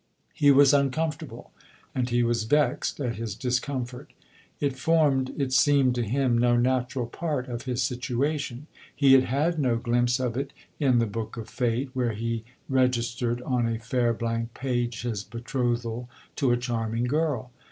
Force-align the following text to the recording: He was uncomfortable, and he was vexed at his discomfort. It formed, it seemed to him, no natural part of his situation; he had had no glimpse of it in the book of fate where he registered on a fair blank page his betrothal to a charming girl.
He 0.33 0.49
was 0.49 0.73
uncomfortable, 0.73 1.51
and 1.93 2.09
he 2.09 2.23
was 2.23 2.45
vexed 2.45 2.99
at 2.99 3.17
his 3.17 3.35
discomfort. 3.35 4.13
It 4.59 4.75
formed, 4.75 5.31
it 5.37 5.53
seemed 5.53 5.93
to 5.93 6.01
him, 6.01 6.39
no 6.39 6.57
natural 6.57 7.05
part 7.05 7.47
of 7.47 7.65
his 7.65 7.83
situation; 7.83 8.65
he 8.95 9.13
had 9.13 9.25
had 9.25 9.59
no 9.59 9.75
glimpse 9.77 10.19
of 10.19 10.35
it 10.35 10.53
in 10.79 10.97
the 10.97 11.05
book 11.05 11.37
of 11.37 11.47
fate 11.47 11.91
where 11.93 12.13
he 12.13 12.43
registered 12.67 13.43
on 13.43 13.67
a 13.67 13.77
fair 13.77 14.11
blank 14.11 14.55
page 14.55 15.03
his 15.03 15.23
betrothal 15.23 16.09
to 16.37 16.49
a 16.49 16.57
charming 16.57 17.03
girl. 17.03 17.51